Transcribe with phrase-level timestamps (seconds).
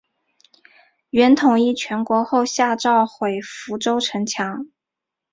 [1.11, 4.65] 元统一全国后下诏毁福州城墙。